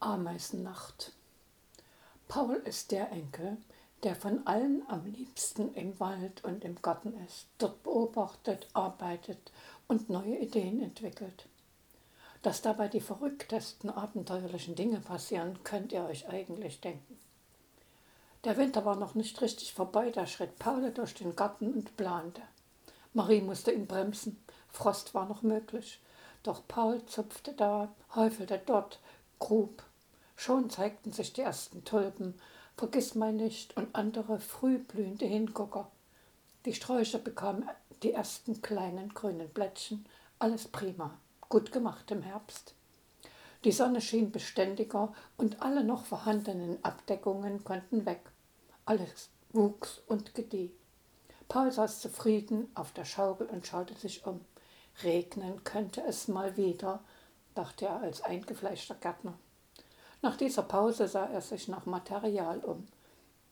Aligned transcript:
Ameisennacht. 0.00 1.12
Paul 2.28 2.54
ist 2.64 2.92
der 2.92 3.10
Enkel, 3.10 3.56
der 4.04 4.14
von 4.14 4.46
allen 4.46 4.88
am 4.88 5.04
liebsten 5.06 5.74
im 5.74 5.98
Wald 5.98 6.44
und 6.44 6.64
im 6.64 6.80
Garten 6.80 7.14
ist, 7.26 7.48
dort 7.58 7.82
beobachtet, 7.82 8.68
arbeitet 8.74 9.50
und 9.88 10.08
neue 10.08 10.38
Ideen 10.38 10.80
entwickelt. 10.80 11.46
Dass 12.42 12.62
dabei 12.62 12.86
die 12.86 13.00
verrücktesten 13.00 13.90
abenteuerlichen 13.90 14.76
Dinge 14.76 15.00
passieren, 15.00 15.58
könnt 15.64 15.90
ihr 15.90 16.04
euch 16.04 16.28
eigentlich 16.28 16.80
denken. 16.80 17.18
Der 18.44 18.56
Winter 18.56 18.84
war 18.84 18.94
noch 18.94 19.16
nicht 19.16 19.40
richtig 19.40 19.74
vorbei, 19.74 20.10
da 20.10 20.28
schritt 20.28 20.60
Paul 20.60 20.92
durch 20.92 21.14
den 21.14 21.34
Garten 21.34 21.72
und 21.72 21.96
plante. 21.96 22.42
Marie 23.14 23.40
musste 23.40 23.72
ihn 23.72 23.88
bremsen, 23.88 24.40
Frost 24.68 25.12
war 25.14 25.26
noch 25.26 25.42
möglich, 25.42 26.00
doch 26.44 26.62
Paul 26.68 27.04
zupfte 27.06 27.52
da, 27.52 27.92
häufelte 28.14 28.62
dort, 28.64 29.00
grub, 29.40 29.82
Schon 30.40 30.70
zeigten 30.70 31.10
sich 31.10 31.32
die 31.32 31.40
ersten 31.40 31.84
Tulpen, 31.84 32.40
vergiss 32.76 33.16
mal 33.16 33.32
nicht, 33.32 33.76
und 33.76 33.92
andere 33.96 34.38
frühblühende 34.38 35.26
Hingucker. 35.26 35.90
Die 36.64 36.74
Sträucher 36.74 37.18
bekamen 37.18 37.68
die 38.04 38.12
ersten 38.12 38.62
kleinen 38.62 39.08
grünen 39.08 39.48
Blättchen, 39.48 40.06
alles 40.38 40.68
prima, 40.68 41.18
gut 41.48 41.72
gemacht 41.72 42.12
im 42.12 42.22
Herbst. 42.22 42.76
Die 43.64 43.72
Sonne 43.72 44.00
schien 44.00 44.30
beständiger 44.30 45.12
und 45.36 45.60
alle 45.60 45.82
noch 45.82 46.04
vorhandenen 46.04 46.78
Abdeckungen 46.84 47.64
konnten 47.64 48.06
weg. 48.06 48.30
Alles 48.84 49.30
wuchs 49.50 50.02
und 50.06 50.36
gedieh. 50.36 50.70
Paul 51.48 51.72
saß 51.72 52.00
zufrieden 52.00 52.70
auf 52.76 52.92
der 52.92 53.04
Schaukel 53.04 53.48
und 53.48 53.66
schaute 53.66 53.94
sich 53.94 54.24
um. 54.24 54.40
Regnen 55.02 55.64
könnte 55.64 56.00
es 56.02 56.28
mal 56.28 56.56
wieder, 56.56 57.02
dachte 57.56 57.86
er 57.86 58.02
als 58.02 58.22
eingefleischter 58.22 58.94
Gärtner. 58.94 59.36
Nach 60.20 60.36
dieser 60.36 60.62
Pause 60.62 61.06
sah 61.06 61.26
er 61.26 61.40
sich 61.40 61.68
nach 61.68 61.86
Material 61.86 62.58
um. 62.58 62.86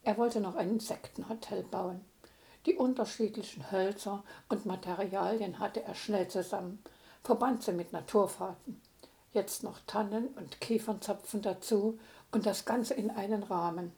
Er 0.03 0.17
wollte 0.17 0.41
noch 0.41 0.55
ein 0.55 0.69
Insektenhotel 0.69 1.63
bauen. 1.63 2.03
Die 2.65 2.75
unterschiedlichen 2.75 3.71
Hölzer 3.71 4.23
und 4.49 4.65
Materialien 4.65 5.59
hatte 5.59 5.83
er 5.83 5.95
schnell 5.95 6.27
zusammen, 6.27 6.83
verband 7.23 7.63
sie 7.63 7.71
mit 7.71 7.93
Naturfahrten. 7.93 8.81
Jetzt 9.31 9.63
noch 9.63 9.79
Tannen 9.87 10.27
und 10.29 10.59
Kiefernzapfen 10.59 11.41
dazu 11.41 11.99
und 12.31 12.45
das 12.45 12.65
Ganze 12.65 12.93
in 12.93 13.11
einen 13.11 13.43
Rahmen. 13.43 13.93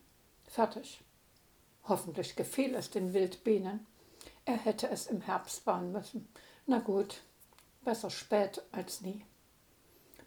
Fertig. 0.45 1.01
Hoffentlich 1.87 2.35
gefiel 2.35 2.75
es 2.75 2.91
den 2.91 3.13
Wildbienen. 3.13 3.87
Er 4.45 4.57
hätte 4.57 4.89
es 4.89 5.07
im 5.07 5.21
Herbst 5.21 5.65
bauen 5.65 5.91
müssen. 5.91 6.27
Na 6.67 6.79
gut, 6.79 7.21
besser 7.83 8.09
spät 8.09 8.61
als 8.71 9.01
nie. 9.01 9.25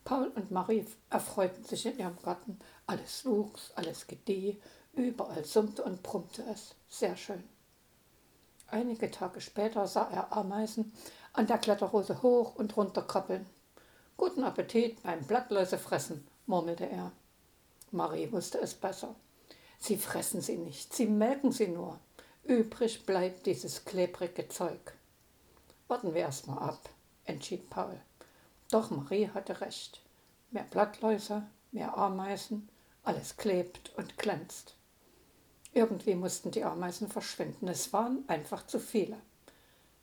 Paul 0.04 0.32
und 0.34 0.50
Marie 0.50 0.84
erfreuten 1.10 1.64
sich 1.64 1.86
in 1.86 1.98
ihrem 1.98 2.20
Garten. 2.22 2.58
Alles 2.86 3.24
wuchs, 3.24 3.70
alles 3.74 4.06
gedieh, 4.06 4.60
überall 4.94 5.44
summte 5.44 5.84
und 5.84 6.02
brummte 6.02 6.42
es. 6.52 6.74
Sehr 6.88 7.16
schön. 7.16 7.42
Einige 8.66 9.10
Tage 9.10 9.40
später 9.40 9.86
sah 9.86 10.08
er 10.10 10.32
Ameisen 10.32 10.92
an 11.34 11.46
der 11.46 11.58
Kletterrose 11.58 12.22
hoch 12.22 12.56
und 12.56 12.76
runter 12.76 13.02
krabbeln. 13.02 13.46
Guten 14.16 14.44
Appetit 14.44 15.02
beim 15.02 15.24
Blattläusefressen, 15.24 16.26
murmelte 16.46 16.88
er. 16.88 17.12
Marie 17.90 18.30
wusste 18.32 18.58
es 18.60 18.74
besser. 18.74 19.14
Sie 19.78 19.96
fressen 19.96 20.40
sie 20.40 20.56
nicht, 20.56 20.94
sie 20.94 21.06
melken 21.06 21.52
sie 21.52 21.68
nur. 21.68 21.98
Übrig 22.44 23.04
bleibt 23.04 23.46
dieses 23.46 23.84
klebrige 23.84 24.48
Zeug. 24.48 24.94
Warten 25.88 26.14
wir 26.14 26.22
erst 26.22 26.46
mal 26.46 26.58
ab, 26.58 26.88
entschied 27.24 27.68
Paul. 27.68 28.00
Doch 28.72 28.90
Marie 28.90 29.28
hatte 29.28 29.60
recht. 29.60 30.00
Mehr 30.50 30.64
Blattläuse, 30.64 31.42
mehr 31.72 31.98
Ameisen, 31.98 32.70
alles 33.04 33.36
klebt 33.36 33.92
und 33.98 34.16
glänzt. 34.16 34.76
Irgendwie 35.74 36.14
mussten 36.14 36.50
die 36.50 36.64
Ameisen 36.64 37.08
verschwinden. 37.08 37.68
Es 37.68 37.92
waren 37.92 38.24
einfach 38.28 38.66
zu 38.66 38.80
viele. 38.80 39.18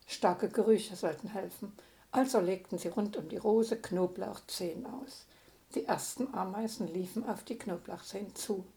Starke 0.05 0.49
Gerüche 0.49 0.95
sollten 0.95 1.29
helfen. 1.29 1.73
Also 2.11 2.39
legten 2.39 2.77
sie 2.77 2.89
rund 2.89 3.17
um 3.17 3.27
die 3.27 3.37
Rose 3.37 3.75
Knoblauchzehen 3.75 4.85
aus. 4.85 5.25
Die 5.73 5.85
ersten 5.85 6.31
Ameisen 6.35 6.87
liefen 6.87 7.27
auf 7.27 7.43
die 7.43 7.57
Knoblauchzehen 7.57 8.35
zu, 8.35 8.67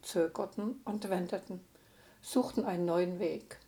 zögerten 0.00 0.80
und 0.86 1.10
wendeten, 1.10 1.60
suchten 2.22 2.64
einen 2.64 2.86
neuen 2.86 3.18
Weg. 3.18 3.58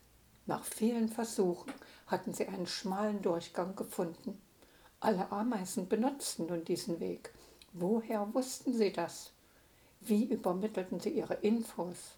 Nach 0.47 0.65
vielen 0.65 1.11
Versuchen 1.11 1.75
hatten 2.07 2.33
sie 2.33 2.49
einen 2.49 2.67
schmalen 2.67 3.21
Durchgang 3.21 3.77
gefunden. 3.77 4.41
Alle 5.05 5.31
Ameisen 5.31 5.87
benutzten 5.87 6.47
nun 6.47 6.65
diesen 6.65 6.99
Weg. 6.99 7.31
Woher 7.75 8.33
wussten 8.33 8.73
sie 8.73 8.91
das? 8.91 9.33
Wie 10.01 10.25
übermittelten 10.25 10.99
sie 10.99 11.11
ihre 11.11 11.35
Infos? 11.35 12.17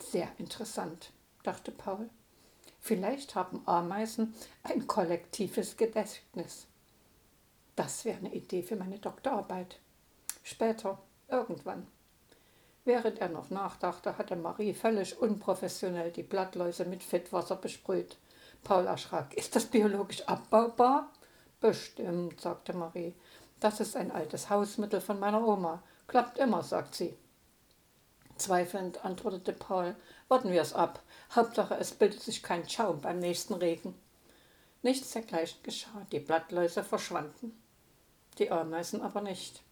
Sehr 0.00 0.26
interessant, 0.38 1.12
dachte 1.44 1.70
Paul. 1.70 2.10
Vielleicht 2.80 3.36
haben 3.36 3.62
Ameisen 3.66 4.34
ein 4.64 4.88
kollektives 4.88 5.76
Gedächtnis. 5.76 6.66
Das 7.76 8.04
wäre 8.04 8.18
eine 8.18 8.34
Idee 8.34 8.64
für 8.64 8.74
meine 8.74 8.98
Doktorarbeit. 8.98 9.78
Später, 10.42 10.98
irgendwann. 11.28 11.86
Während 12.84 13.20
er 13.20 13.28
noch 13.28 13.50
nachdachte, 13.50 14.18
hatte 14.18 14.34
Marie 14.34 14.74
völlig 14.74 15.16
unprofessionell 15.20 16.10
die 16.10 16.24
Blattläuse 16.24 16.84
mit 16.84 17.04
Fettwasser 17.04 17.54
besprüht. 17.54 18.18
Paul 18.64 18.88
erschrak. 18.88 19.34
Ist 19.34 19.54
das 19.54 19.66
biologisch 19.66 20.22
abbaubar? 20.22 21.12
Bestimmt, 21.60 22.40
sagte 22.40 22.72
Marie. 22.72 23.14
Das 23.60 23.80
ist 23.80 23.94
ein 23.94 24.10
altes 24.10 24.48
Hausmittel 24.48 25.00
von 25.00 25.20
meiner 25.20 25.46
Oma. 25.46 25.82
Klappt 26.06 26.38
immer, 26.38 26.62
sagt 26.62 26.94
sie. 26.94 27.16
Zweifelnd 28.36 29.04
antwortete 29.04 29.52
Paul. 29.52 29.94
Warten 30.28 30.50
wir 30.50 30.62
es 30.62 30.72
ab. 30.72 31.02
Hauptsache, 31.34 31.74
es 31.74 31.92
bildet 31.92 32.22
sich 32.22 32.42
kein 32.42 32.68
Schaum 32.68 33.02
beim 33.02 33.18
nächsten 33.18 33.54
Regen. 33.54 33.94
Nichts 34.82 35.10
dergleichen 35.10 35.62
geschah. 35.62 36.06
Die 36.10 36.20
Blattläuse 36.20 36.82
verschwanden. 36.82 37.52
Die 38.38 38.50
Ameisen 38.50 39.02
aber 39.02 39.20
nicht. 39.20 39.62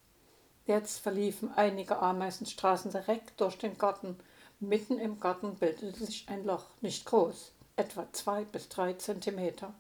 Jetzt 0.67 0.99
verliefen 0.99 1.51
einige 1.57 1.99
Ameisenstraßen 1.99 2.91
direkt 2.91 3.41
durch 3.41 3.57
den 3.57 3.79
Garten. 3.79 4.19
Mitten 4.61 4.99
im 4.99 5.19
Garten 5.19 5.55
bildete 5.55 6.05
sich 6.05 6.29
ein 6.29 6.45
Loch, 6.45 6.67
nicht 6.83 7.07
groß, 7.07 7.53
etwa 7.77 8.07
zwei 8.13 8.45
bis 8.45 8.69
drei 8.69 8.93
Zentimeter. 8.93 9.73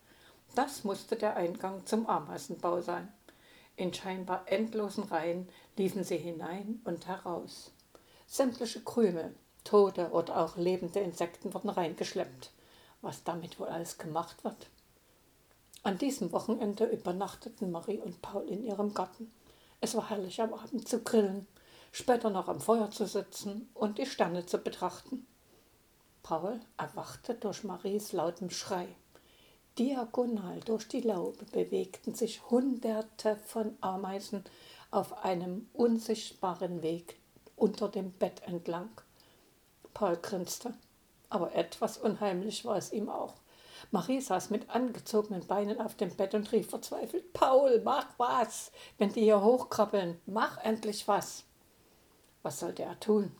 Das 0.54 0.84
musste 0.84 1.16
der 1.16 1.36
Eingang 1.36 1.86
zum 1.86 2.06
Ameisenbau 2.06 2.80
sein. 2.80 3.12
In 3.76 3.94
scheinbar 3.94 4.42
endlosen 4.46 5.04
Reihen 5.04 5.48
liefen 5.76 6.02
sie 6.02 6.16
hinein 6.16 6.80
und 6.84 7.06
heraus. 7.06 7.72
Sämtliche 8.26 8.80
Krümel, 8.80 9.34
tote 9.62 10.10
oder 10.10 10.36
auch 10.38 10.56
lebende 10.56 11.00
Insekten 11.00 11.54
wurden 11.54 11.70
reingeschleppt. 11.70 12.52
Was 13.02 13.22
damit 13.22 13.60
wohl 13.60 13.68
alles 13.68 13.98
gemacht 13.98 14.42
wird? 14.42 14.68
An 15.84 15.96
diesem 15.96 16.32
Wochenende 16.32 16.86
übernachteten 16.86 17.70
Marie 17.70 17.98
und 17.98 18.20
Paul 18.20 18.48
in 18.48 18.64
ihrem 18.64 18.94
Garten. 18.94 19.32
Es 19.80 19.94
war 19.94 20.10
herrlich 20.10 20.42
am 20.42 20.52
Abend 20.52 20.88
zu 20.88 21.00
grillen, 21.02 21.46
später 21.92 22.30
noch 22.30 22.48
am 22.48 22.60
Feuer 22.60 22.90
zu 22.90 23.06
sitzen 23.06 23.70
und 23.74 23.98
die 23.98 24.06
Sterne 24.06 24.44
zu 24.44 24.58
betrachten. 24.58 25.26
Paul 26.22 26.60
erwachte 26.76 27.34
durch 27.34 27.62
Maries 27.62 28.12
lautem 28.12 28.50
Schrei. 28.50 28.88
Diagonal 29.78 30.58
durch 30.64 30.88
die 30.88 31.02
Laube 31.02 31.44
bewegten 31.52 32.12
sich 32.12 32.50
Hunderte 32.50 33.36
von 33.36 33.76
Ameisen 33.80 34.42
auf 34.90 35.24
einem 35.24 35.68
unsichtbaren 35.72 36.82
Weg 36.82 37.20
unter 37.54 37.88
dem 37.88 38.10
Bett 38.10 38.42
entlang. 38.42 38.90
Paul 39.94 40.16
grinste, 40.16 40.74
aber 41.28 41.54
etwas 41.54 41.96
unheimlich 41.96 42.64
war 42.64 42.76
es 42.76 42.92
ihm 42.92 43.08
auch. 43.08 43.34
Marie 43.92 44.20
saß 44.20 44.50
mit 44.50 44.68
angezogenen 44.68 45.46
Beinen 45.46 45.80
auf 45.80 45.94
dem 45.94 46.12
Bett 46.16 46.34
und 46.34 46.50
rief 46.50 46.70
verzweifelt: 46.70 47.32
Paul, 47.32 47.80
mach 47.84 48.06
was! 48.18 48.72
Wenn 48.98 49.12
die 49.12 49.22
hier 49.22 49.44
hochkrabbeln, 49.44 50.20
mach 50.26 50.58
endlich 50.64 51.06
was! 51.06 51.44
Was 52.42 52.58
sollte 52.58 52.82
er 52.82 52.98
tun? 52.98 53.30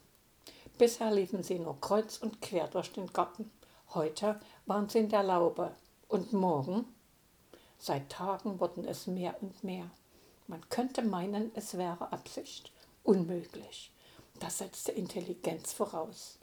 Bisher 0.77 1.11
liefen 1.11 1.43
sie 1.43 1.59
nur 1.59 1.81
kreuz 1.81 2.17
und 2.17 2.41
quer 2.41 2.69
durch 2.69 2.93
den 2.93 3.11
Garten. 3.11 3.51
Heute 3.93 4.39
waren 4.65 4.87
sie 4.87 4.99
in 4.99 5.09
der 5.09 5.23
Laube, 5.23 5.75
und 6.09 6.33
morgen? 6.33 6.85
Seit 7.77 8.09
Tagen 8.09 8.59
wurden 8.59 8.83
es 8.83 9.07
mehr 9.07 9.41
und 9.41 9.63
mehr. 9.63 9.89
Man 10.47 10.67
könnte 10.69 11.01
meinen, 11.01 11.51
es 11.55 11.77
wäre 11.77 12.11
Absicht. 12.11 12.73
Unmöglich. 13.03 13.93
Das 14.39 14.57
setzte 14.57 14.91
Intelligenz 14.91 15.71
voraus. 15.71 16.39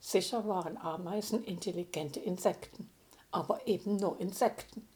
Sicher 0.00 0.48
waren 0.48 0.78
Ameisen 0.78 1.44
intelligente 1.44 2.18
Insekten, 2.18 2.90
aber 3.30 3.66
eben 3.68 3.96
nur 3.96 4.18
Insekten. 4.18 4.88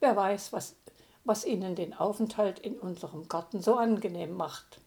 Wer 0.00 0.14
weiß, 0.14 0.52
was, 0.52 0.76
was 1.24 1.44
ihnen 1.46 1.74
den 1.74 1.94
Aufenthalt 1.94 2.58
in 2.58 2.78
unserem 2.78 3.28
Garten 3.28 3.62
so 3.62 3.76
angenehm 3.76 4.36
macht. 4.36 4.80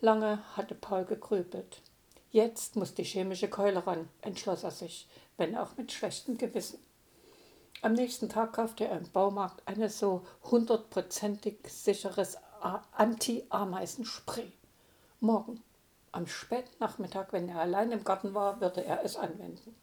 Lange 0.00 0.38
hatte 0.56 0.76
Paul 0.76 1.04
gegrübelt. 1.04 1.82
Jetzt 2.30 2.76
muss 2.76 2.94
die 2.94 3.04
chemische 3.04 3.48
Keule 3.48 3.86
ran, 3.86 4.08
entschloss 4.20 4.62
er 4.62 4.70
sich, 4.70 5.08
wenn 5.36 5.56
auch 5.56 5.76
mit 5.76 5.90
schlechtem 5.90 6.38
Gewissen. 6.38 6.78
Am 7.80 7.92
nächsten 7.92 8.28
Tag 8.28 8.54
kaufte 8.54 8.86
er 8.86 8.98
im 8.98 9.08
Baumarkt 9.12 9.62
ein 9.66 9.88
so 9.88 10.26
hundertprozentig 10.50 11.58
sicheres 11.68 12.36
Anti-Ameisen-Spray. 12.92 14.50
Morgen, 15.20 15.62
am 16.10 16.26
späten 16.26 16.74
Nachmittag, 16.80 17.32
wenn 17.32 17.48
er 17.48 17.60
allein 17.60 17.92
im 17.92 18.02
Garten 18.02 18.34
war, 18.34 18.60
würde 18.60 18.84
er 18.84 19.04
es 19.04 19.16
anwenden. 19.16 19.76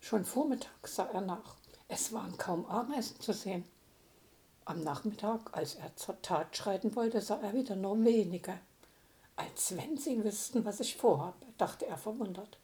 Schon 0.00 0.24
Vormittag 0.24 0.88
sah 0.88 1.04
er 1.12 1.20
nach. 1.20 1.56
Es 1.88 2.14
waren 2.14 2.38
kaum 2.38 2.64
Ameisen 2.66 3.20
zu 3.20 3.34
sehen. 3.34 3.66
Am 4.64 4.82
Nachmittag, 4.82 5.40
als 5.52 5.74
er 5.74 5.94
zur 5.96 6.20
Tat 6.22 6.56
schreiten 6.56 6.96
wollte, 6.96 7.20
sah 7.20 7.38
er 7.42 7.52
wieder 7.52 7.76
nur 7.76 8.02
wenige. 8.02 8.58
Als 9.36 9.76
wenn 9.76 9.98
sie 9.98 10.24
wüssten, 10.24 10.64
was 10.64 10.80
ich 10.80 10.96
vorhabe, 10.96 11.44
dachte 11.58 11.86
er 11.86 11.98
verwundert. 11.98 12.58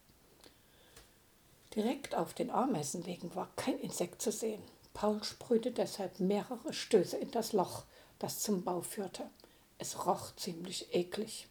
Direkt 1.74 2.16
auf 2.16 2.34
den 2.34 2.50
Ameisenwegen 2.50 3.34
war 3.36 3.48
kein 3.54 3.78
Insekt 3.78 4.20
zu 4.20 4.32
sehen. 4.32 4.62
Paul 4.92 5.22
sprühte 5.22 5.70
deshalb 5.70 6.18
mehrere 6.18 6.72
Stöße 6.72 7.16
in 7.16 7.30
das 7.30 7.52
Loch, 7.52 7.84
das 8.18 8.40
zum 8.40 8.64
Bau 8.64 8.80
führte. 8.80 9.30
Es 9.78 10.04
roch 10.04 10.34
ziemlich 10.34 10.92
eklig. 10.94 11.48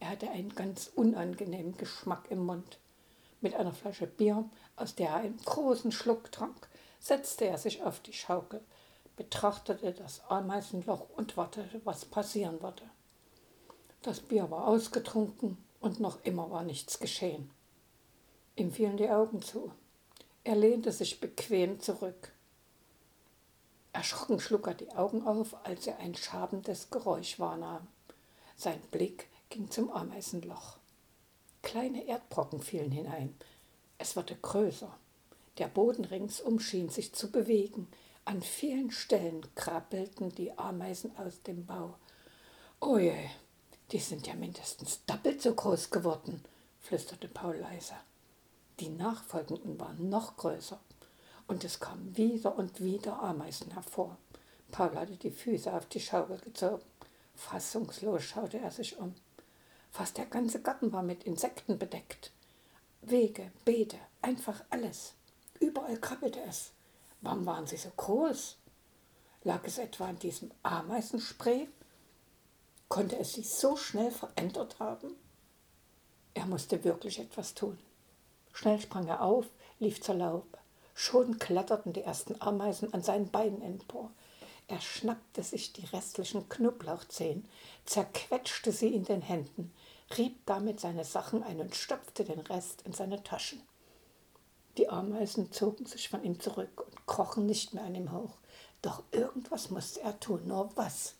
Er 0.00 0.10
hatte 0.10 0.30
einen 0.30 0.54
ganz 0.54 0.90
unangenehmen 0.94 1.76
Geschmack 1.76 2.30
im 2.30 2.44
Mund. 2.44 2.78
Mit 3.40 3.54
einer 3.54 3.72
Flasche 3.72 4.06
Bier, 4.08 4.48
aus 4.74 4.96
der 4.96 5.10
er 5.10 5.16
einen 5.16 5.38
großen 5.38 5.92
Schluck 5.92 6.32
trank, 6.32 6.68
setzte 6.98 7.46
er 7.46 7.58
sich 7.58 7.82
auf 7.84 8.00
die 8.00 8.12
Schaukel, 8.12 8.60
betrachtete 9.16 9.92
das 9.92 10.22
Ameisenloch 10.28 11.06
und 11.16 11.36
wartete, 11.36 11.80
was 11.84 12.04
passieren 12.04 12.60
würde. 12.60 12.82
Das 14.02 14.20
Bier 14.20 14.50
war 14.50 14.66
ausgetrunken 14.66 15.58
und 15.80 16.00
noch 16.00 16.24
immer 16.24 16.50
war 16.50 16.64
nichts 16.64 16.98
geschehen. 16.98 17.50
Ihm 18.56 18.70
fielen 18.70 18.96
die 18.96 19.10
Augen 19.10 19.42
zu. 19.42 19.72
Er 20.44 20.54
lehnte 20.54 20.92
sich 20.92 21.20
bequem 21.20 21.80
zurück. 21.80 22.32
Erschrocken 23.92 24.38
schlug 24.40 24.66
er 24.66 24.74
die 24.74 24.90
Augen 24.92 25.26
auf, 25.26 25.56
als 25.64 25.86
er 25.86 25.98
ein 25.98 26.14
schabendes 26.14 26.90
Geräusch 26.90 27.38
wahrnahm. 27.40 27.86
Sein 28.56 28.80
Blick 28.90 29.28
ging 29.50 29.70
zum 29.70 29.90
Ameisenloch. 29.90 30.76
Kleine 31.62 32.06
Erdbrocken 32.06 32.60
fielen 32.60 32.92
hinein. 32.92 33.34
Es 33.98 34.16
wurde 34.16 34.36
größer. 34.36 34.92
Der 35.58 35.68
Boden 35.68 36.04
ringsum 36.04 36.60
schien 36.60 36.88
sich 36.88 37.12
zu 37.14 37.30
bewegen. 37.30 37.88
An 38.24 38.42
vielen 38.42 38.90
Stellen 38.90 39.46
krabbelten 39.54 40.30
die 40.30 40.56
Ameisen 40.58 41.16
aus 41.16 41.42
dem 41.42 41.66
Bau. 41.66 41.96
Oh 42.80 42.98
je, 42.98 43.28
die 43.92 43.98
sind 43.98 44.26
ja 44.26 44.34
mindestens 44.34 45.04
doppelt 45.06 45.42
so 45.42 45.54
groß 45.54 45.90
geworden, 45.90 46.42
flüsterte 46.80 47.28
Paul 47.28 47.56
leise. 47.56 47.94
Die 48.80 48.88
nachfolgenden 48.88 49.78
waren 49.78 50.08
noch 50.08 50.36
größer, 50.36 50.80
und 51.46 51.62
es 51.64 51.78
kamen 51.78 52.16
wieder 52.16 52.56
und 52.56 52.80
wieder 52.80 53.22
Ameisen 53.22 53.70
hervor. 53.72 54.16
Paul 54.70 54.94
hatte 54.96 55.16
die 55.16 55.30
Füße 55.30 55.72
auf 55.72 55.86
die 55.86 56.00
Schaukel 56.00 56.38
gezogen. 56.38 56.82
Fassungslos 57.36 58.24
schaute 58.24 58.58
er 58.58 58.70
sich 58.70 58.98
um. 58.98 59.14
Fast 59.90 60.16
der 60.18 60.26
ganze 60.26 60.60
Garten 60.60 60.92
war 60.92 61.02
mit 61.02 61.24
Insekten 61.24 61.78
bedeckt. 61.78 62.32
Wege, 63.02 63.52
Beete, 63.64 63.98
einfach 64.22 64.64
alles. 64.70 65.14
Überall 65.60 65.98
krabbelte 65.98 66.40
es. 66.48 66.72
Warum 67.20 67.46
waren 67.46 67.66
sie 67.66 67.76
so 67.76 67.90
groß? 67.96 68.56
Lag 69.44 69.60
es 69.64 69.78
etwa 69.78 70.08
an 70.08 70.18
diesem 70.18 70.50
Ameisenspray? 70.62 71.68
Konnte 72.88 73.18
es 73.18 73.34
sich 73.34 73.48
so 73.48 73.76
schnell 73.76 74.10
verändert 74.10 74.80
haben? 74.80 75.14
Er 76.32 76.46
musste 76.46 76.82
wirklich 76.82 77.20
etwas 77.20 77.54
tun. 77.54 77.78
Schnell 78.54 78.80
sprang 78.80 79.06
er 79.08 79.20
auf, 79.20 79.46
lief 79.80 80.00
zur 80.00 80.14
Laube. 80.14 80.46
Schon 80.94 81.38
kletterten 81.38 81.92
die 81.92 82.02
ersten 82.02 82.40
Ameisen 82.40 82.94
an 82.94 83.02
seinen 83.02 83.30
Beinen 83.30 83.60
empor. 83.60 84.10
Er 84.68 84.80
schnappte 84.80 85.42
sich 85.42 85.72
die 85.72 85.84
restlichen 85.86 86.48
Knoblauchzehen, 86.48 87.46
zerquetschte 87.84 88.72
sie 88.72 88.94
in 88.94 89.04
den 89.04 89.20
Händen, 89.20 89.74
rieb 90.16 90.46
damit 90.46 90.80
seine 90.80 91.04
Sachen 91.04 91.42
ein 91.42 91.60
und 91.60 91.74
stopfte 91.74 92.24
den 92.24 92.40
Rest 92.40 92.82
in 92.82 92.94
seine 92.94 93.22
Taschen. 93.22 93.60
Die 94.78 94.88
Ameisen 94.88 95.52
zogen 95.52 95.84
sich 95.84 96.08
von 96.08 96.22
ihm 96.24 96.40
zurück 96.40 96.86
und 96.86 97.06
krochen 97.06 97.46
nicht 97.46 97.74
mehr 97.74 97.84
an 97.84 97.94
ihm 97.94 98.12
hoch. 98.12 98.38
Doch 98.82 99.02
irgendwas 99.10 99.70
musste 99.70 100.00
er 100.00 100.18
tun, 100.20 100.46
nur 100.46 100.70
was. 100.76 101.14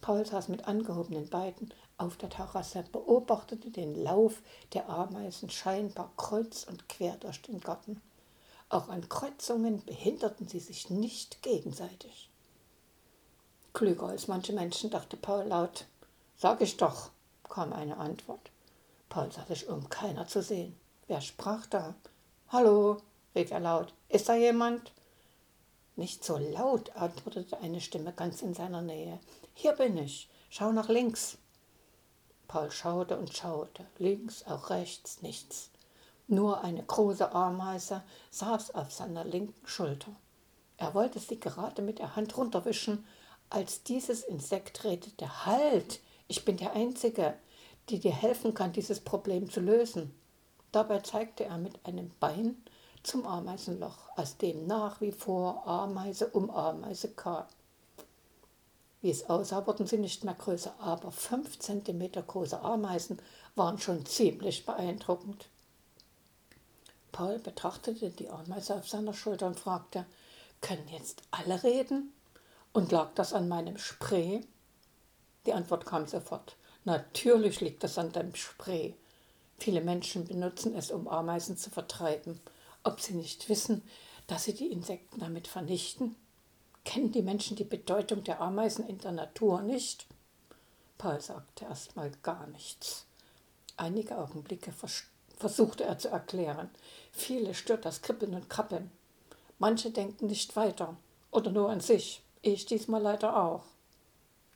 Paul 0.00 0.26
saß 0.26 0.48
mit 0.48 0.66
angehobenen 0.66 1.28
Beinen 1.28 1.72
auf 1.98 2.16
der 2.16 2.30
Terrasse, 2.30 2.84
beobachtete 2.90 3.70
den 3.70 4.02
Lauf 4.02 4.42
der 4.72 4.88
Ameisen 4.88 5.50
scheinbar 5.50 6.10
kreuz 6.16 6.64
und 6.64 6.88
quer 6.88 7.16
durch 7.16 7.40
den 7.42 7.60
Garten. 7.60 8.00
Auch 8.68 8.88
an 8.88 9.08
Kreuzungen 9.08 9.84
behinderten 9.84 10.48
sie 10.48 10.60
sich 10.60 10.90
nicht 10.90 11.42
gegenseitig. 11.42 12.30
Klüger 13.74 14.06
als 14.08 14.28
manche 14.28 14.52
Menschen, 14.52 14.90
dachte 14.90 15.16
Paul 15.16 15.44
laut. 15.44 15.86
Sag 16.36 16.60
ich 16.60 16.76
doch, 16.76 17.10
kam 17.48 17.72
eine 17.72 17.98
Antwort. 17.98 18.50
Paul 19.08 19.30
sah 19.30 19.44
sich 19.44 19.68
um, 19.68 19.88
keiner 19.88 20.26
zu 20.26 20.42
sehen. 20.42 20.74
Wer 21.06 21.20
sprach 21.20 21.66
da? 21.66 21.94
Hallo, 22.48 22.98
rief 23.34 23.50
er 23.50 23.60
laut. 23.60 23.92
Ist 24.08 24.28
da 24.28 24.34
jemand? 24.34 24.92
Nicht 25.96 26.24
so 26.24 26.38
laut, 26.38 26.96
antwortete 26.96 27.58
eine 27.60 27.80
Stimme 27.80 28.12
ganz 28.14 28.40
in 28.40 28.54
seiner 28.54 28.80
Nähe. 28.80 29.20
Hier 29.54 29.72
bin 29.72 29.98
ich. 29.98 30.28
Schau 30.48 30.72
nach 30.72 30.88
links. 30.88 31.36
Paul 32.52 32.70
schaute 32.70 33.16
und 33.16 33.34
schaute, 33.34 33.86
links, 33.96 34.44
auch 34.46 34.68
rechts, 34.68 35.22
nichts. 35.22 35.70
Nur 36.28 36.62
eine 36.62 36.82
große 36.82 37.32
Ameise 37.34 38.02
saß 38.30 38.74
auf 38.74 38.92
seiner 38.92 39.24
linken 39.24 39.66
Schulter. 39.66 40.14
Er 40.76 40.92
wollte 40.92 41.18
sie 41.18 41.40
gerade 41.40 41.80
mit 41.80 41.98
der 41.98 42.14
Hand 42.14 42.36
runterwischen, 42.36 43.06
als 43.48 43.84
dieses 43.84 44.22
Insekt 44.22 44.84
redete. 44.84 45.46
Halt! 45.46 46.00
Ich 46.28 46.44
bin 46.44 46.58
der 46.58 46.74
Einzige, 46.74 47.38
die 47.88 48.00
dir 48.00 48.12
helfen 48.12 48.52
kann, 48.52 48.74
dieses 48.74 49.00
Problem 49.00 49.48
zu 49.48 49.60
lösen. 49.60 50.14
Dabei 50.72 50.98
zeigte 50.98 51.44
er 51.44 51.56
mit 51.56 51.82
einem 51.86 52.10
Bein 52.20 52.62
zum 53.02 53.26
Ameisenloch, 53.26 54.10
aus 54.16 54.36
dem 54.36 54.66
nach 54.66 55.00
wie 55.00 55.12
vor 55.12 55.66
Ameise 55.66 56.26
um 56.26 56.50
Ameise 56.50 57.12
kam. 57.12 57.46
Wie 59.02 59.10
es 59.10 59.28
aussah, 59.28 59.66
wurden 59.66 59.86
sie 59.86 59.98
nicht 59.98 60.22
mehr 60.24 60.34
größer, 60.34 60.74
aber 60.78 61.10
fünf 61.10 61.58
Zentimeter 61.58 62.22
große 62.22 62.60
Ameisen 62.60 63.20
waren 63.56 63.78
schon 63.78 64.06
ziemlich 64.06 64.64
beeindruckend. 64.64 65.48
Paul 67.10 67.40
betrachtete 67.40 68.10
die 68.10 68.30
Ameise 68.30 68.76
auf 68.76 68.88
seiner 68.88 69.12
Schulter 69.12 69.48
und 69.48 69.58
fragte, 69.58 70.06
können 70.60 70.88
jetzt 70.88 71.22
alle 71.32 71.62
reden? 71.64 72.12
Und 72.72 72.92
lag 72.92 73.10
das 73.14 73.34
an 73.34 73.48
meinem 73.48 73.76
Spray? 73.76 74.46
Die 75.44 75.52
Antwort 75.52 75.84
kam 75.84 76.06
sofort. 76.06 76.56
Natürlich 76.84 77.60
liegt 77.60 77.82
das 77.82 77.98
an 77.98 78.12
deinem 78.12 78.34
Spray. 78.34 78.94
Viele 79.58 79.80
Menschen 79.80 80.26
benutzen 80.26 80.74
es, 80.74 80.90
um 80.90 81.08
Ameisen 81.08 81.56
zu 81.56 81.70
vertreiben. 81.70 82.40
Ob 82.84 83.00
sie 83.00 83.14
nicht 83.14 83.48
wissen, 83.48 83.82
dass 84.28 84.44
sie 84.44 84.54
die 84.54 84.72
Insekten 84.72 85.20
damit 85.20 85.48
vernichten? 85.48 86.16
Kennen 86.84 87.12
die 87.12 87.22
Menschen 87.22 87.56
die 87.56 87.64
Bedeutung 87.64 88.24
der 88.24 88.40
Ameisen 88.40 88.86
in 88.86 88.98
der 88.98 89.12
Natur 89.12 89.62
nicht? 89.62 90.06
Paul 90.98 91.20
sagte 91.20 91.64
erstmal 91.64 92.10
gar 92.22 92.46
nichts. 92.48 93.06
Einige 93.76 94.18
Augenblicke 94.18 94.72
versuchte 95.36 95.84
er 95.84 95.98
zu 95.98 96.08
erklären. 96.08 96.70
Viele 97.10 97.54
stört 97.54 97.84
das 97.84 98.02
Kribbeln 98.02 98.34
und 98.34 98.50
Krabbeln. 98.50 98.90
Manche 99.58 99.90
denken 99.90 100.26
nicht 100.26 100.54
weiter 100.56 100.96
oder 101.30 101.50
nur 101.50 101.70
an 101.70 101.80
sich. 101.80 102.22
Ich 102.42 102.66
diesmal 102.66 103.02
leider 103.02 103.36
auch. 103.36 103.64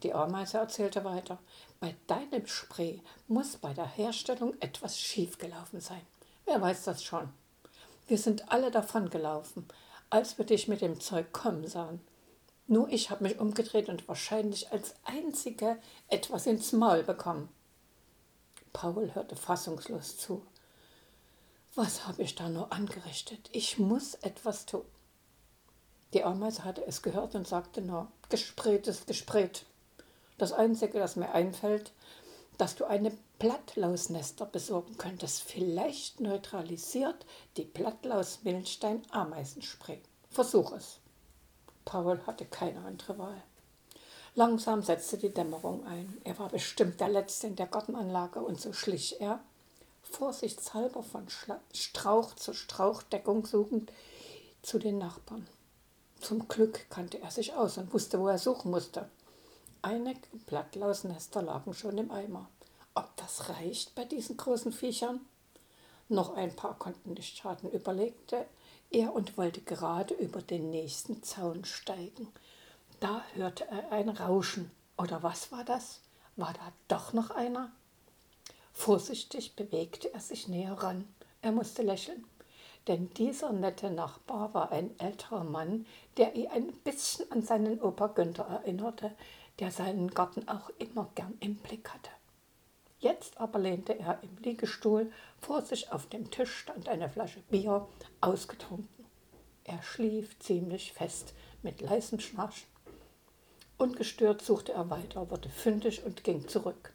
Die 0.02 0.12
Ameise 0.12 0.58
erzählte 0.58 1.04
weiter. 1.04 1.38
Bei 1.80 1.94
deinem 2.06 2.46
Spray 2.46 3.00
muss 3.28 3.56
bei 3.56 3.72
der 3.72 3.86
Herstellung 3.86 4.54
etwas 4.60 4.98
schiefgelaufen 4.98 5.80
sein. 5.80 6.02
Wer 6.44 6.60
weiß 6.60 6.84
das 6.84 7.02
schon? 7.02 7.28
Wir 8.06 8.18
sind 8.18 8.52
alle 8.52 8.70
davon 8.70 9.10
gelaufen, 9.10 9.66
als 10.10 10.38
wir 10.38 10.44
dich 10.44 10.68
mit 10.68 10.80
dem 10.80 11.00
Zeug 11.00 11.32
kommen 11.32 11.66
sahen. 11.66 12.00
Nur 12.68 12.88
ich 12.88 13.10
habe 13.10 13.24
mich 13.24 13.38
umgedreht 13.38 13.88
und 13.88 14.08
wahrscheinlich 14.08 14.72
als 14.72 14.94
Einzige 15.04 15.78
etwas 16.08 16.46
ins 16.46 16.72
Maul 16.72 17.04
bekommen. 17.04 17.48
Paul 18.72 19.14
hörte 19.14 19.36
fassungslos 19.36 20.16
zu. 20.16 20.44
Was 21.74 22.06
habe 22.06 22.22
ich 22.22 22.34
da 22.34 22.48
nur 22.48 22.72
angerichtet? 22.72 23.48
Ich 23.52 23.78
muss 23.78 24.14
etwas 24.14 24.66
tun. 24.66 24.84
Die 26.12 26.24
Ameise 26.24 26.64
hatte 26.64 26.84
es 26.86 27.02
gehört 27.02 27.34
und 27.34 27.46
sagte 27.46 27.82
nur, 27.82 28.10
Gespräht 28.28 28.86
ist 28.86 29.06
Gespräht. 29.06 29.66
Das 30.38 30.52
Einzige, 30.52 30.98
das 30.98 31.16
mir 31.16 31.32
einfällt, 31.32 31.92
dass 32.58 32.74
du 32.74 32.84
eine 32.86 33.16
Blattlausnester 33.38 34.46
besorgen 34.46 34.96
könntest. 34.96 35.42
Vielleicht 35.42 36.20
neutralisiert 36.20 37.26
die 37.56 37.64
Blattlaus-Milchstein-Ameisenspray. 37.64 40.00
Versuch 40.30 40.72
es. 40.72 41.00
Paul 41.86 42.20
hatte 42.26 42.44
keine 42.44 42.84
andere 42.84 43.16
Wahl. 43.16 43.42
Langsam 44.34 44.82
setzte 44.82 45.16
die 45.16 45.32
Dämmerung 45.32 45.86
ein. 45.86 46.20
Er 46.24 46.38
war 46.38 46.50
bestimmt 46.50 47.00
der 47.00 47.08
Letzte 47.08 47.46
in 47.46 47.56
der 47.56 47.68
Gartenanlage 47.68 48.40
und 48.40 48.60
so 48.60 48.74
schlich 48.74 49.18
er, 49.22 49.40
vorsichtshalber 50.02 51.02
von 51.02 51.26
Strauch 51.72 52.34
zu 52.34 52.52
Strauchdeckung 52.52 53.46
suchend, 53.46 53.90
zu 54.60 54.78
den 54.78 54.98
Nachbarn. 54.98 55.46
Zum 56.20 56.48
Glück 56.48 56.90
kannte 56.90 57.20
er 57.22 57.30
sich 57.30 57.54
aus 57.54 57.78
und 57.78 57.94
wusste, 57.94 58.20
wo 58.20 58.28
er 58.28 58.38
suchen 58.38 58.70
musste. 58.70 59.08
Einige 59.80 60.20
Blattlausnester 60.46 61.40
lagen 61.40 61.72
schon 61.72 61.96
im 61.96 62.10
Eimer. 62.10 62.48
Ob 62.94 63.16
das 63.16 63.48
reicht 63.48 63.94
bei 63.94 64.04
diesen 64.04 64.36
großen 64.36 64.72
Viechern? 64.72 65.20
Noch 66.08 66.34
ein 66.34 66.54
paar 66.54 66.78
konnten 66.78 67.12
nicht 67.14 67.38
schaden, 67.38 67.70
überlegte 67.70 68.46
er 68.90 69.12
und 69.14 69.36
wollte 69.36 69.60
gerade 69.60 70.14
über 70.14 70.42
den 70.42 70.70
nächsten 70.70 71.22
Zaun 71.22 71.64
steigen. 71.64 72.28
Da 73.00 73.22
hörte 73.34 73.66
er 73.68 73.92
ein 73.92 74.08
Rauschen. 74.08 74.70
Oder 74.96 75.22
was 75.22 75.52
war 75.52 75.64
das? 75.64 76.00
War 76.36 76.52
da 76.52 76.72
doch 76.88 77.12
noch 77.12 77.30
einer? 77.30 77.70
Vorsichtig 78.72 79.56
bewegte 79.56 80.12
er 80.12 80.20
sich 80.20 80.48
näher 80.48 80.74
ran. 80.74 81.06
Er 81.42 81.52
musste 81.52 81.82
lächeln, 81.82 82.24
denn 82.88 83.10
dieser 83.10 83.52
nette 83.52 83.90
Nachbar 83.90 84.54
war 84.54 84.72
ein 84.72 84.98
älterer 84.98 85.44
Mann, 85.44 85.86
der 86.16 86.34
ihn 86.34 86.48
ein 86.48 86.72
bisschen 86.84 87.30
an 87.32 87.42
seinen 87.42 87.80
Opa 87.80 88.08
Günther 88.08 88.44
erinnerte, 88.46 89.12
der 89.58 89.70
seinen 89.70 90.10
Garten 90.10 90.48
auch 90.48 90.70
immer 90.78 91.10
gern 91.14 91.36
im 91.40 91.56
Blick 91.56 91.88
hatte. 91.88 92.10
Jetzt 92.98 93.38
aber 93.38 93.58
lehnte 93.58 93.98
er 93.98 94.22
im 94.22 94.36
Liegestuhl, 94.38 95.12
vor 95.40 95.62
sich 95.62 95.92
auf 95.92 96.06
dem 96.06 96.30
Tisch 96.30 96.56
stand 96.56 96.88
eine 96.88 97.10
Flasche 97.10 97.40
Bier, 97.50 97.86
ausgetrunken. 98.20 99.04
Er 99.64 99.82
schlief 99.82 100.38
ziemlich 100.38 100.92
fest, 100.92 101.34
mit 101.62 101.80
leisem 101.80 102.20
Schnarchen. 102.20 102.68
Ungestört 103.78 104.40
suchte 104.40 104.72
er 104.72 104.88
weiter, 104.88 105.30
wurde 105.30 105.50
fündig 105.50 106.04
und 106.04 106.24
ging 106.24 106.48
zurück. 106.48 106.94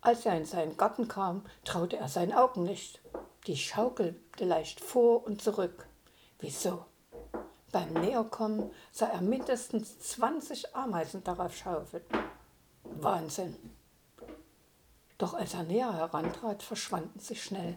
Als 0.00 0.26
er 0.26 0.36
in 0.36 0.44
seinen 0.44 0.76
Garten 0.76 1.06
kam, 1.06 1.44
traute 1.64 1.96
er 1.96 2.08
seinen 2.08 2.32
Augen 2.32 2.64
nicht. 2.64 3.00
Die 3.46 3.56
schaukelte 3.56 4.44
leicht 4.44 4.80
vor 4.80 5.24
und 5.24 5.40
zurück. 5.40 5.86
Wieso? 6.40 6.84
Beim 7.70 7.92
Näherkommen 7.92 8.70
sah 8.90 9.06
er 9.06 9.20
mindestens 9.20 9.98
20 10.00 10.74
Ameisen 10.74 11.22
darauf 11.24 11.56
schaufeln. 11.56 12.04
Wahnsinn! 12.84 13.73
Doch 15.18 15.34
als 15.34 15.54
er 15.54 15.62
näher 15.64 15.92
herantrat, 15.92 16.62
verschwanden 16.62 17.20
sie 17.20 17.36
schnell. 17.36 17.76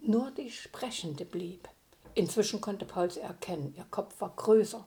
Nur 0.00 0.30
die 0.30 0.50
Sprechende 0.50 1.24
blieb. 1.24 1.68
Inzwischen 2.14 2.60
konnte 2.60 2.84
Paul 2.84 3.10
sie 3.10 3.20
erkennen. 3.20 3.74
Ihr 3.76 3.86
Kopf 3.90 4.20
war 4.20 4.32
größer. 4.34 4.86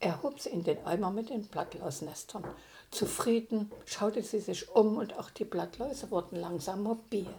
Er 0.00 0.22
hob 0.22 0.40
sie 0.40 0.50
in 0.50 0.64
den 0.64 0.84
Eimer 0.84 1.10
mit 1.10 1.30
den 1.30 1.46
Blattlausnestern. 1.46 2.44
Zufrieden 2.90 3.72
schaute 3.86 4.22
sie 4.22 4.40
sich 4.40 4.68
um 4.70 4.98
und 4.98 5.18
auch 5.18 5.30
die 5.30 5.44
Blattläuse 5.44 6.10
wurden 6.10 6.36
langsam 6.36 6.82
mobil. 6.82 7.32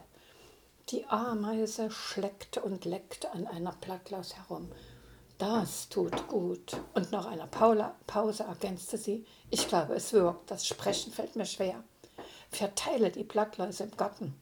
Die 0.90 1.06
Ameise 1.06 1.92
schleckte 1.92 2.62
und 2.62 2.86
leckte 2.86 3.32
an 3.32 3.48
einer 3.48 3.74
Blattlaus 3.74 4.36
herum. 4.36 4.72
Das 5.38 5.90
tut 5.90 6.28
gut. 6.28 6.78
Und 6.94 7.12
nach 7.12 7.26
einer 7.26 7.48
Pause 7.48 8.44
ergänzte 8.44 8.98
sie, 8.98 9.26
ich 9.50 9.68
glaube, 9.68 9.96
es 9.96 10.14
wirkt, 10.14 10.50
das 10.50 10.66
Sprechen 10.66 11.12
fällt 11.12 11.36
mir 11.36 11.46
schwer. 11.46 11.84
Verteile 12.56 13.12
die 13.12 13.26
Blattläuse 13.26 13.84
im 13.84 13.98
Garten. 13.98 14.34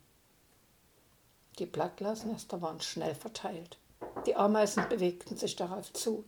Die 1.57 1.65
Blattlausnester 1.65 2.61
waren 2.61 2.79
schnell 2.79 3.15
verteilt. 3.15 3.79
Die 4.27 4.35
Ameisen 4.35 4.87
bewegten 4.87 5.35
sich 5.35 5.55
darauf 5.55 5.91
zu. 5.93 6.23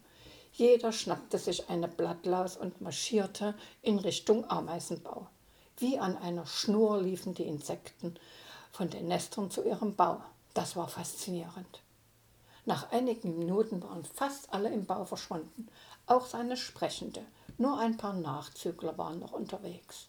Jeder 0.52 0.92
schnappte 0.92 1.38
sich 1.38 1.70
eine 1.70 1.88
Blattlaus 1.88 2.58
und 2.58 2.82
marschierte 2.82 3.54
in 3.84 4.00
Richtung 4.00 4.50
Ameisenbau. 4.50 5.28
Wie 5.78 6.00
an 6.00 6.18
einer 6.18 6.48
Schnur 6.48 7.04
liefen 7.04 7.36
die 7.36 7.46
Insekten 7.46 8.16
von 8.72 8.90
den 8.90 9.08
Nestern 9.08 9.52
zu 9.52 9.64
ihrem 9.64 9.96
Bau. 9.96 10.22
Das 10.56 10.76
war 10.76 10.88
faszinierend. 10.88 11.84
Nach 12.66 12.92
einigen 12.92 13.38
Minuten 13.38 13.84
waren 13.84 14.06
fast 14.06 14.52
alle 14.52 14.74
im 14.74 14.88
Bau 14.88 15.06
verschwunden, 15.06 15.68
auch 16.08 16.26
seine 16.26 16.58
Sprechende. 16.58 17.22
Nur 17.60 17.78
ein 17.78 17.96
paar 17.96 18.14
Nachzügler 18.14 18.98
waren 18.98 19.20
noch 19.20 19.34
unterwegs. 19.34 20.08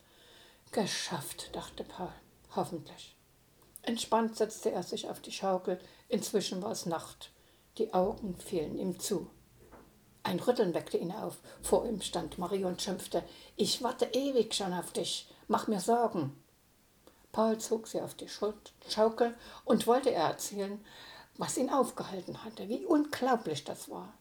Geschafft, 0.73 1.55
dachte 1.55 1.85
Paul. 1.85 2.13
Hoffentlich. 2.55 3.17
Entspannt 3.83 4.37
setzte 4.37 4.73
er 4.73 4.83
sich 4.83 5.09
auf 5.09 5.21
die 5.21 5.33
Schaukel. 5.33 5.79
Inzwischen 6.09 6.63
war 6.63 6.73
es 6.73 6.87
Nacht. 6.87 7.31
Die 7.79 7.95
Augen 7.95 8.37
fielen 8.37 8.79
ihm 8.79 8.99
zu. 8.99 9.31
Ein 10.23 10.41
Rütteln 10.41 10.75
weckte 10.75 10.99
ihn 10.99 11.13
auf. 11.13 11.39
Vor 11.63 11.87
ihm 11.87 12.01
stand 12.01 12.39
Marie 12.39 12.65
und 12.65 12.83
schimpfte: 12.83 13.23
Ich 13.55 13.83
warte 13.83 14.07
ewig 14.07 14.55
schon 14.55 14.73
auf 14.73 14.93
dich. 14.93 15.33
Mach 15.47 15.69
mir 15.69 15.81
Sorgen. 15.81 16.37
Paul 17.31 17.59
zog 17.59 17.87
sie 17.87 18.01
auf 18.01 18.15
die 18.15 18.29
Schaukel 18.89 19.37
und 19.65 19.87
wollte 19.87 20.11
ihr 20.11 20.17
erzählen, 20.17 20.85
was 21.37 21.59
ihn 21.59 21.71
aufgehalten 21.71 22.43
hatte, 22.45 22.69
wie 22.69 22.85
unglaublich 22.87 23.63
das 23.63 23.89
war. 23.91 24.15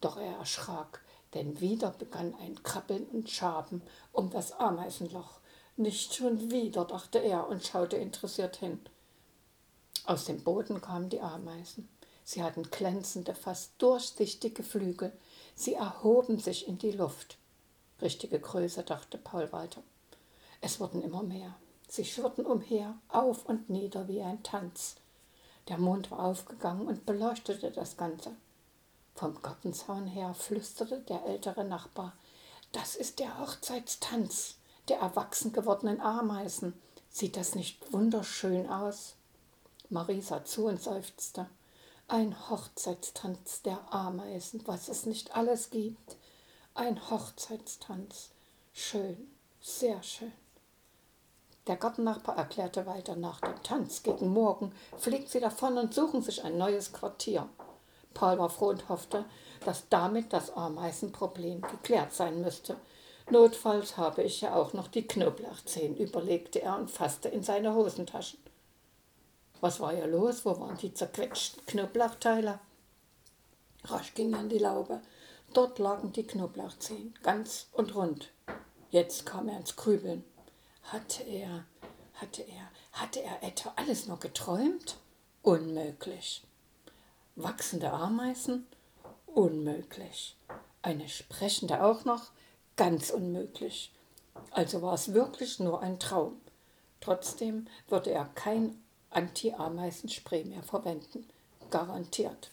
Doch 0.00 0.16
er 0.16 0.38
erschrak, 0.38 1.02
denn 1.34 1.60
wieder 1.60 1.90
begann 1.90 2.34
ein 2.40 2.62
Krabbeln 2.62 3.04
und 3.06 3.30
Schaben 3.30 3.82
um 4.10 4.30
das 4.30 4.52
Ameisenloch. 4.52 5.41
Nicht 5.76 6.14
schon 6.14 6.50
wieder, 6.50 6.84
dachte 6.84 7.18
er 7.18 7.48
und 7.48 7.66
schaute 7.66 7.96
interessiert 7.96 8.56
hin. 8.56 8.78
Aus 10.04 10.26
dem 10.26 10.44
Boden 10.44 10.82
kamen 10.82 11.08
die 11.08 11.20
Ameisen. 11.20 11.88
Sie 12.24 12.42
hatten 12.42 12.64
glänzende, 12.64 13.34
fast 13.34 13.72
durchsichtige 13.78 14.62
Flügel. 14.62 15.12
Sie 15.54 15.74
erhoben 15.74 16.38
sich 16.38 16.68
in 16.68 16.76
die 16.76 16.92
Luft. 16.92 17.38
Richtige 18.02 18.38
Größe, 18.38 18.82
dachte 18.82 19.16
Paul 19.16 19.50
weiter. 19.50 19.82
Es 20.60 20.78
wurden 20.78 21.02
immer 21.02 21.22
mehr. 21.22 21.54
Sie 21.88 22.04
schwirrten 22.04 22.44
umher, 22.44 22.98
auf 23.08 23.46
und 23.46 23.70
nieder 23.70 24.08
wie 24.08 24.20
ein 24.20 24.42
Tanz. 24.42 24.96
Der 25.68 25.78
Mond 25.78 26.10
war 26.10 26.20
aufgegangen 26.20 26.86
und 26.86 27.06
beleuchtete 27.06 27.70
das 27.70 27.96
Ganze. 27.96 28.32
Vom 29.14 29.40
Gartenzaun 29.40 30.06
her 30.06 30.34
flüsterte 30.34 31.00
der 31.00 31.24
ältere 31.24 31.64
Nachbar, 31.64 32.12
das 32.72 32.94
ist 32.94 33.18
der 33.18 33.38
Hochzeitstanz 33.38 34.56
der 34.88 34.98
erwachsen 34.98 35.52
gewordenen 35.52 36.00
Ameisen. 36.00 36.74
Sieht 37.10 37.36
das 37.36 37.54
nicht 37.54 37.92
wunderschön 37.92 38.68
aus? 38.68 39.14
Marie 39.90 40.20
sah 40.20 40.44
zu 40.44 40.66
und 40.66 40.80
seufzte. 40.80 41.46
Ein 42.08 42.50
Hochzeitstanz 42.50 43.62
der 43.62 43.78
Ameisen, 43.92 44.62
was 44.66 44.88
es 44.88 45.06
nicht 45.06 45.36
alles 45.36 45.70
gibt. 45.70 46.16
Ein 46.74 47.10
Hochzeitstanz. 47.10 48.30
Schön, 48.72 49.30
sehr 49.60 50.02
schön. 50.02 50.32
Der 51.68 51.76
Gartennachbar 51.76 52.36
erklärte 52.36 52.86
weiter, 52.86 53.14
nach 53.14 53.40
dem 53.40 53.62
Tanz 53.62 54.02
gegen 54.02 54.32
Morgen 54.32 54.72
fliegen 54.98 55.28
sie 55.28 55.38
davon 55.38 55.78
und 55.78 55.94
suchen 55.94 56.20
sich 56.20 56.42
ein 56.42 56.58
neues 56.58 56.92
Quartier. 56.92 57.48
Paul 58.14 58.38
war 58.38 58.50
froh 58.50 58.70
und 58.70 58.88
hoffte, 58.88 59.24
dass 59.64 59.88
damit 59.88 60.32
das 60.32 60.56
Ameisenproblem 60.56 61.60
geklärt 61.60 62.12
sein 62.12 62.40
müsste. 62.40 62.76
Notfalls 63.30 63.96
habe 63.96 64.22
ich 64.22 64.40
ja 64.40 64.54
auch 64.54 64.72
noch 64.72 64.88
die 64.88 65.06
Knoblauchzehen, 65.06 65.96
überlegte 65.96 66.60
er 66.62 66.76
und 66.78 66.90
fasste 66.90 67.28
in 67.28 67.42
seine 67.42 67.74
Hosentaschen. 67.74 68.38
Was 69.60 69.78
war 69.80 69.94
ja 69.94 70.06
los? 70.06 70.44
Wo 70.44 70.58
waren 70.58 70.76
die 70.76 70.92
zerquetschten 70.92 71.64
Knoblauchteile? 71.66 72.58
Rasch 73.84 74.14
ging 74.14 74.32
er 74.32 74.40
an 74.40 74.48
die 74.48 74.58
Laube. 74.58 75.00
Dort 75.54 75.78
lagen 75.78 76.12
die 76.12 76.26
Knoblauchzehen, 76.26 77.14
ganz 77.22 77.68
und 77.72 77.94
rund. 77.94 78.30
Jetzt 78.90 79.24
kam 79.26 79.48
er 79.48 79.58
ins 79.58 79.76
Grübeln. 79.76 80.24
Hatte 80.84 81.22
er, 81.22 81.64
hatte 82.14 82.42
er, 82.42 82.70
hatte 82.92 83.22
er 83.22 83.42
etwa 83.42 83.72
alles 83.76 84.06
nur 84.06 84.18
geträumt? 84.18 84.96
Unmöglich. 85.42 86.42
Wachsende 87.36 87.92
Ameisen? 87.92 88.66
Unmöglich. 89.26 90.36
Eine 90.82 91.08
sprechende 91.08 91.82
auch 91.82 92.04
noch? 92.04 92.32
Ganz 92.76 93.10
unmöglich. 93.10 93.92
Also 94.50 94.82
war 94.82 94.94
es 94.94 95.12
wirklich 95.12 95.60
nur 95.60 95.82
ein 95.82 95.98
Traum. 95.98 96.40
Trotzdem 97.00 97.66
würde 97.88 98.10
er 98.10 98.26
kein 98.34 98.82
Anti-Ameisenspray 99.10 100.44
mehr 100.44 100.62
verwenden. 100.62 101.28
Garantiert. 101.70 102.50